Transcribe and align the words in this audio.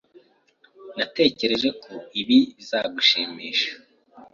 Natekereje 0.97 1.69
ko 1.83 1.93
ibi 2.21 2.37
bizagushimisha. 2.55 3.71